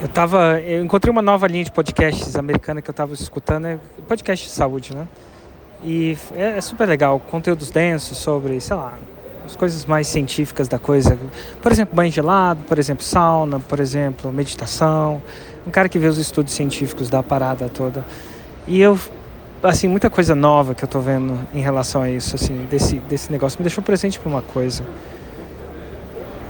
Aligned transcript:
Eu 0.00 0.06
tava. 0.06 0.60
Eu 0.60 0.84
encontrei 0.84 1.10
uma 1.10 1.22
nova 1.22 1.48
linha 1.48 1.64
de 1.64 1.72
podcasts 1.72 2.36
americana 2.36 2.80
que 2.80 2.88
eu 2.88 2.94
tava 2.94 3.14
escutando, 3.14 3.66
é 3.66 3.78
podcast 4.06 4.46
de 4.46 4.52
saúde, 4.52 4.94
né? 4.94 5.08
E 5.82 6.16
é, 6.36 6.58
é 6.58 6.60
super 6.60 6.88
legal, 6.88 7.18
conteúdos 7.18 7.70
densos 7.70 8.18
sobre, 8.18 8.60
sei 8.60 8.76
lá, 8.76 8.94
as 9.44 9.56
coisas 9.56 9.84
mais 9.84 10.06
científicas 10.06 10.68
da 10.68 10.78
coisa. 10.78 11.18
Por 11.60 11.72
exemplo, 11.72 11.96
banho 11.96 12.12
gelado, 12.12 12.60
por 12.68 12.78
exemplo, 12.78 13.02
sauna, 13.02 13.58
por 13.58 13.80
exemplo, 13.80 14.32
meditação. 14.32 15.20
Um 15.66 15.70
cara 15.70 15.88
que 15.88 15.98
vê 15.98 16.06
os 16.06 16.18
estudos 16.18 16.52
científicos 16.52 17.10
da 17.10 17.22
parada 17.22 17.68
toda. 17.68 18.04
E 18.68 18.80
eu, 18.80 18.96
assim, 19.62 19.88
muita 19.88 20.08
coisa 20.08 20.34
nova 20.34 20.76
que 20.76 20.84
eu 20.84 20.88
tô 20.88 21.00
vendo 21.00 21.40
em 21.52 21.60
relação 21.60 22.02
a 22.02 22.10
isso, 22.10 22.36
assim, 22.36 22.66
desse, 22.70 23.00
desse 23.00 23.32
negócio 23.32 23.58
me 23.58 23.64
deixou 23.64 23.82
presente 23.82 24.20
por 24.20 24.28
uma 24.28 24.42
coisa. 24.42 24.84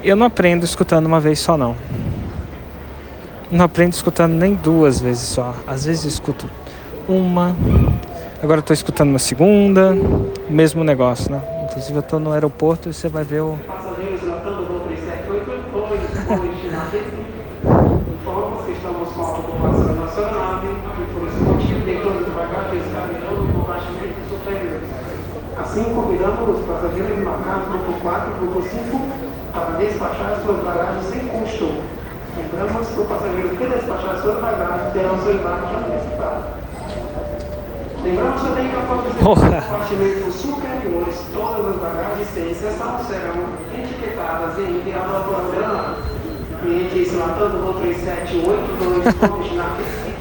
Eu 0.05 0.17
não 0.17 0.27
aprendo 0.27 0.65
escutando 0.65 1.07
uma 1.07 1.19
vez 1.19 1.39
só, 1.39 1.57
não. 1.57 1.75
Não 3.51 3.65
aprendo 3.65 3.95
escutando 3.95 4.35
nem 4.35 4.55
duas 4.55 5.01
vezes 5.01 5.27
só. 5.27 5.55
Às 5.67 5.87
vezes 5.87 6.05
escuto 6.05 6.51
uma, 7.09 7.57
agora 8.43 8.61
estou 8.61 8.75
escutando 8.75 9.09
uma 9.09 9.19
segunda, 9.19 9.97
mesmo 10.51 10.85
negócio, 10.85 11.33
né? 11.33 11.41
Inclusive 11.65 11.97
eu 11.97 12.01
estou 12.01 12.21
no 12.21 12.31
aeroporto 12.33 12.91
e 12.91 12.93
você 12.93 13.09
vai 13.09 13.25
ver 13.25 13.41
o. 13.41 13.59
Passageiros 13.67 14.23
latando 14.29 14.67
voo 14.67 14.81
378 14.81 15.49
informamos 18.21 18.67
que 18.67 18.73
estamos 18.73 19.09
com 19.09 19.23
a 19.23 19.31
ocupação 19.31 19.95
nacional 19.95 20.61
por 21.15 21.29
esse 21.29 21.41
motivo 21.41 21.85
tem 21.87 22.03
todos 22.03 22.29
os 22.29 22.35
bagagens 22.35 22.85
caminhando 22.93 23.45
no 23.45 23.53
compartimento 23.55 24.29
superior. 24.29 24.81
Assim 25.57 25.85
convidamos 25.85 26.61
os 26.61 26.67
passageiros 26.67 27.19
marcados 27.25 27.69
grupo 27.69 27.93
4 28.03 28.33
grupo 28.41 28.63
5 28.63 29.09
para 29.55 29.71
despachar 29.79 30.39
suas 30.45 30.63
bagagens 30.63 31.07
sem 31.07 31.27
custo. 31.29 31.98
Lembramos 32.39 32.87
que 32.87 33.01
o 33.01 33.05
passageiro 33.05 33.49
que 33.49 33.67
despachar 33.67 34.23
suas 34.23 34.41
bagagens 34.41 34.93
terão 34.93 35.19
seu 35.23 35.35
embarque 35.35 35.75
antecipado. 35.75 36.45
Lembramos 38.05 38.43
também 38.43 38.69
que 38.71 38.77
após 38.77 39.01
o 39.01 39.15
compartimento 39.19 40.33
superiores, 40.33 41.17
todas 41.35 41.67
as 41.67 41.77
bagagens 41.77 42.29
sem 42.29 42.51
exceção 42.53 43.05
serão 43.05 43.35
etiquetadas 43.75 44.57
e 44.57 44.63
enviadas 44.63 45.15
ao 45.17 45.23
programa. 45.25 45.97
Cliente 46.63 47.09
Silatando 47.09 47.59
no 47.59 47.75
3782, 47.75 49.05
destinar 49.05 49.77
Recife. 49.77 50.19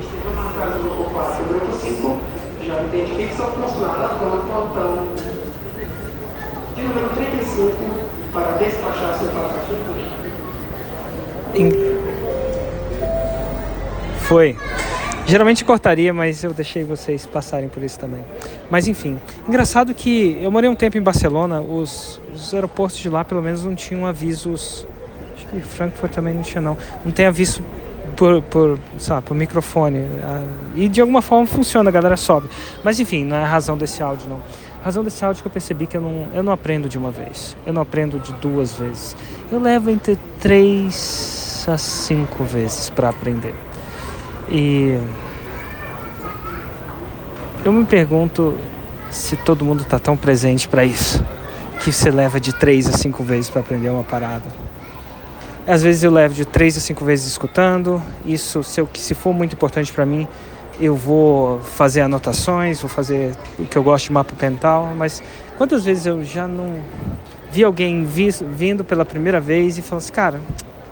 Esteja 0.00 0.30
marcado 0.34 0.78
no 0.78 0.94
grupo 0.94 1.10
4 1.10 1.44
grupo 1.44 1.72
5, 1.72 2.20
já 2.66 2.82
identifique 2.82 3.34
seu 3.34 3.46
funcionário 3.46 4.04
atuando 4.04 4.36
no 4.36 4.42
plantão 4.42 5.08
de 6.74 6.82
número 6.82 7.08
35 7.10 7.76
para 8.32 8.52
despachar 8.52 9.18
seu 9.18 9.28
pacote 9.28 10.27
foi. 14.28 14.54
Geralmente 15.26 15.62
cortaria, 15.64 16.12
mas 16.12 16.42
eu 16.42 16.54
deixei 16.54 16.84
vocês 16.84 17.26
passarem 17.26 17.68
por 17.68 17.82
isso 17.82 17.98
também. 17.98 18.24
Mas 18.70 18.88
enfim, 18.88 19.18
engraçado 19.46 19.92
que 19.92 20.38
eu 20.40 20.50
morei 20.50 20.70
um 20.70 20.74
tempo 20.74 20.96
em 20.96 21.02
Barcelona, 21.02 21.60
os, 21.60 22.20
os 22.34 22.54
aeroportos 22.54 22.98
de 22.98 23.10
lá 23.10 23.24
pelo 23.24 23.42
menos 23.42 23.64
não 23.64 23.74
tinham 23.74 24.06
avisos. 24.06 24.86
Acho 25.34 25.46
que 25.48 25.60
Frankfurt 25.60 26.12
também 26.12 26.32
não 26.32 26.42
tinha 26.42 26.60
não. 26.60 26.76
Não 27.04 27.12
tem 27.12 27.26
aviso 27.26 27.62
por, 28.16 28.42
por, 28.42 28.78
sabe, 28.98 29.26
por 29.26 29.34
microfone. 29.34 30.06
Ah, 30.22 30.42
e 30.74 30.88
de 30.88 31.00
alguma 31.00 31.20
forma 31.22 31.46
funciona, 31.46 31.90
a 31.90 31.92
galera 31.92 32.16
sobe. 32.16 32.48
Mas 32.82 32.98
enfim, 32.98 33.24
não 33.24 33.36
é 33.36 33.42
a 33.44 33.46
razão 33.46 33.76
desse 33.76 34.02
áudio 34.02 34.28
não. 34.28 34.40
A 34.80 34.84
razão 34.86 35.04
desse 35.04 35.24
áudio 35.24 35.40
é 35.40 35.42
que 35.42 35.48
eu 35.48 35.52
percebi 35.52 35.86
que 35.86 35.96
eu 35.96 36.00
não, 36.00 36.26
eu 36.32 36.42
não 36.42 36.52
aprendo 36.52 36.88
de 36.88 36.96
uma 36.96 37.10
vez. 37.10 37.56
Eu 37.66 37.72
não 37.72 37.82
aprendo 37.82 38.18
de 38.18 38.32
duas 38.34 38.72
vezes. 38.72 39.14
Eu 39.52 39.60
levo 39.60 39.90
entre 39.90 40.18
três 40.40 41.37
a 41.70 41.78
cinco 41.78 42.44
vezes 42.44 42.90
para 42.90 43.08
aprender. 43.08 43.54
E 44.48 44.98
eu 47.64 47.72
me 47.72 47.84
pergunto 47.84 48.56
se 49.10 49.36
todo 49.36 49.64
mundo 49.64 49.82
está 49.82 49.98
tão 49.98 50.16
presente 50.16 50.68
para 50.68 50.84
isso, 50.84 51.24
que 51.80 51.92
você 51.92 52.10
leva 52.10 52.40
de 52.40 52.52
três 52.52 52.88
a 52.88 52.92
cinco 52.92 53.22
vezes 53.22 53.50
para 53.50 53.60
aprender 53.60 53.88
uma 53.90 54.04
parada. 54.04 54.44
Às 55.66 55.82
vezes 55.82 56.02
eu 56.02 56.10
levo 56.10 56.34
de 56.34 56.46
três 56.46 56.76
a 56.78 56.80
cinco 56.80 57.04
vezes 57.04 57.26
escutando. 57.26 58.02
Isso, 58.24 58.62
se, 58.62 58.80
eu, 58.80 58.88
se 58.94 59.14
for 59.14 59.34
muito 59.34 59.52
importante 59.52 59.92
para 59.92 60.06
mim, 60.06 60.26
eu 60.80 60.96
vou 60.96 61.60
fazer 61.60 62.00
anotações, 62.00 62.80
vou 62.80 62.88
fazer 62.88 63.34
o 63.58 63.64
que 63.66 63.76
eu 63.76 63.82
gosto 63.82 64.06
de 64.06 64.12
mapa 64.12 64.32
mental. 64.40 64.92
Mas 64.96 65.22
quantas 65.58 65.84
vezes 65.84 66.06
eu 66.06 66.24
já 66.24 66.48
não 66.48 66.80
vi 67.52 67.64
alguém 67.64 68.04
vi, 68.04 68.30
vindo 68.30 68.82
pela 68.82 69.04
primeira 69.04 69.40
vez 69.40 69.76
e 69.76 69.82
falou 69.82 69.98
assim, 69.98 70.12
cara, 70.12 70.40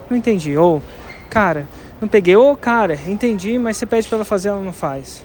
não 0.09 0.17
entendi. 0.17 0.56
Ou, 0.56 0.83
cara, 1.31 1.67
não 2.00 2.09
peguei. 2.09 2.37
Ou, 2.37 2.56
cara, 2.56 2.99
entendi, 3.06 3.59
mas 3.59 3.77
você 3.77 3.87
pede 3.87 4.09
para 4.09 4.19
ela 4.19 4.25
fazer, 4.25 4.49
ela 4.49 4.61
não 4.61 4.72
faz. 4.72 5.25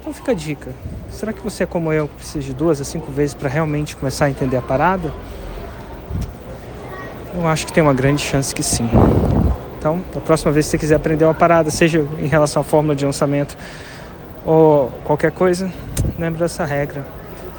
Então 0.00 0.12
fica 0.12 0.32
a 0.32 0.34
dica. 0.34 0.70
Será 1.10 1.32
que 1.32 1.40
você 1.40 1.62
é 1.62 1.66
como 1.66 1.92
eu, 1.92 2.08
que 2.08 2.16
precisa 2.16 2.44
de 2.44 2.52
duas 2.52 2.80
a 2.80 2.84
cinco 2.84 3.10
vezes 3.10 3.34
para 3.34 3.48
realmente 3.48 3.96
começar 3.96 4.26
a 4.26 4.30
entender 4.30 4.56
a 4.56 4.62
parada? 4.62 5.12
Eu 7.34 7.48
acho 7.48 7.66
que 7.66 7.72
tem 7.72 7.82
uma 7.82 7.94
grande 7.94 8.22
chance 8.22 8.54
que 8.54 8.62
sim. 8.62 8.88
Então, 9.78 10.02
da 10.14 10.20
próxima 10.20 10.52
vez 10.52 10.66
que 10.66 10.72
você 10.72 10.78
quiser 10.78 10.94
aprender 10.94 11.24
uma 11.24 11.34
parada, 11.34 11.70
seja 11.70 12.06
em 12.18 12.26
relação 12.26 12.62
à 12.62 12.64
fórmula 12.64 12.94
de 12.94 13.04
lançamento 13.04 13.56
ou 14.44 14.90
qualquer 15.04 15.32
coisa, 15.32 15.72
lembre 16.18 16.40
dessa 16.40 16.64
regra. 16.64 17.04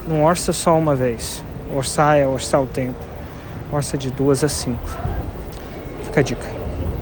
Não 0.07 0.23
orça 0.23 0.53
só 0.53 0.77
uma 0.77 0.95
vez. 0.95 1.43
Orçar 1.73 2.17
é 2.17 2.27
orçar 2.27 2.61
o 2.61 2.67
tempo. 2.67 2.99
Orça 3.71 3.97
de 3.97 4.11
duas 4.11 4.43
a 4.43 4.49
cinco. 4.49 4.89
Fica 6.15 6.21
a 6.21 6.23
dica. 6.23 6.64